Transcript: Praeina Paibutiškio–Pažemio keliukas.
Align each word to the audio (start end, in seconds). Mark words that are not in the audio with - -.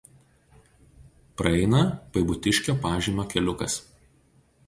Praeina 1.41 1.83
Paibutiškio–Pažemio 2.15 3.27
keliukas. 3.35 3.77